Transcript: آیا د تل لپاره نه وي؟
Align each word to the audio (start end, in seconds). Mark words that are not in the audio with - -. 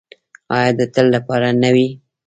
آیا 0.55 0.71
د 0.79 0.81
تل 0.93 1.05
لپاره 1.15 1.47
نه 1.61 1.69
وي؟ 1.75 1.87